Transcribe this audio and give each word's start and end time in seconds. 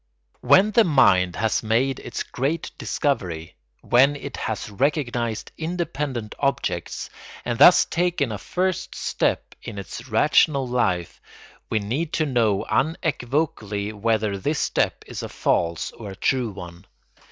When 0.39 0.71
the 0.71 0.83
mind 0.83 1.35
has 1.35 1.61
made 1.61 1.99
its 1.99 2.23
great 2.23 2.71
discovery; 2.79 3.55
when 3.81 4.15
it 4.15 4.35
has 4.35 4.67
recognised 4.71 5.51
independent 5.59 6.33
objects, 6.39 7.11
and 7.45 7.59
thus 7.59 7.85
taken 7.85 8.31
a 8.31 8.39
first 8.39 8.95
step 8.95 9.53
in 9.61 9.77
its 9.77 10.07
rational 10.09 10.67
life, 10.67 11.21
we 11.69 11.77
need 11.77 12.13
to 12.13 12.25
know 12.25 12.63
unequivocally 12.65 13.93
whether 13.93 14.39
this 14.39 14.57
step 14.57 15.03
is 15.05 15.21
a 15.21 15.29
false 15.29 15.91
or 15.91 16.09
a 16.09 16.15
true 16.15 16.49
one. 16.49 16.85